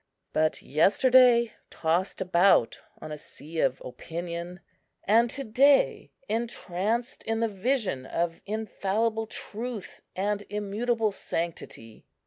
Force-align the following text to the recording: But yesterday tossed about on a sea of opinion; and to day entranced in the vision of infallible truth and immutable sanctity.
But 0.33 0.63
yesterday 0.63 1.53
tossed 1.69 2.21
about 2.21 2.79
on 2.99 3.11
a 3.11 3.19
sea 3.19 3.59
of 3.59 3.79
opinion; 3.85 4.61
and 5.03 5.29
to 5.29 5.43
day 5.43 6.11
entranced 6.27 7.21
in 7.25 7.39
the 7.39 7.47
vision 7.47 8.07
of 8.07 8.41
infallible 8.47 9.27
truth 9.27 10.01
and 10.15 10.43
immutable 10.49 11.11
sanctity. 11.11 12.07